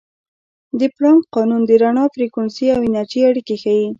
د 0.79 0.81
پلانک 0.95 1.23
قانون 1.35 1.61
د 1.65 1.71
رڼا 1.83 2.05
فریکونسي 2.13 2.65
او 2.75 2.79
انرژي 2.89 3.21
اړیکې 3.29 3.55
ښيي. 3.61 3.87